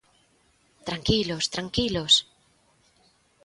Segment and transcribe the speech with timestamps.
[0.87, 2.13] ¡Tranquilos!, ¡tranquilos!